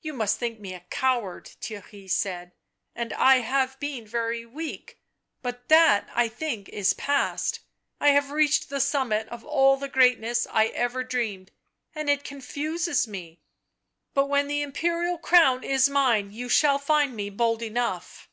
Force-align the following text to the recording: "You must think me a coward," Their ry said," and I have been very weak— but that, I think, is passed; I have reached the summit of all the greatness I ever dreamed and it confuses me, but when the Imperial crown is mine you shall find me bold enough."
"You 0.00 0.14
must 0.14 0.38
think 0.38 0.58
me 0.58 0.72
a 0.72 0.80
coward," 0.88 1.50
Their 1.68 1.84
ry 1.92 2.06
said," 2.06 2.52
and 2.96 3.12
I 3.12 3.40
have 3.40 3.78
been 3.78 4.06
very 4.06 4.46
weak— 4.46 4.98
but 5.42 5.68
that, 5.68 6.08
I 6.14 6.28
think, 6.28 6.70
is 6.70 6.94
passed; 6.94 7.60
I 8.00 8.08
have 8.08 8.30
reached 8.30 8.70
the 8.70 8.80
summit 8.80 9.28
of 9.28 9.44
all 9.44 9.76
the 9.76 9.86
greatness 9.86 10.46
I 10.50 10.68
ever 10.68 11.04
dreamed 11.04 11.50
and 11.94 12.08
it 12.08 12.24
confuses 12.24 13.06
me, 13.06 13.42
but 14.14 14.30
when 14.30 14.48
the 14.48 14.62
Imperial 14.62 15.18
crown 15.18 15.62
is 15.62 15.90
mine 15.90 16.30
you 16.32 16.48
shall 16.48 16.78
find 16.78 17.14
me 17.14 17.28
bold 17.28 17.60
enough." 17.60 18.30